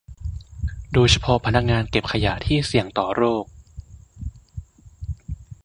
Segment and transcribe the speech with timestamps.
[0.93, 3.45] โดยเฉพาะพนักงานเก็บขยะที่เสี่ยงต่อโรค